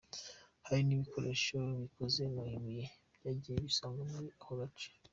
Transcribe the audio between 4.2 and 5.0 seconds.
ako gace.